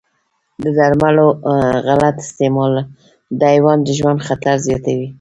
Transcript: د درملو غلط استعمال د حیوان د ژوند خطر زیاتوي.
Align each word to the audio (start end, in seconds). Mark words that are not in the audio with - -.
د 0.63 0.65
درملو 0.77 1.27
غلط 1.87 2.15
استعمال 2.23 2.73
د 3.39 3.41
حیوان 3.53 3.77
د 3.83 3.89
ژوند 3.97 4.19
خطر 4.27 4.55
زیاتوي. 4.65 5.07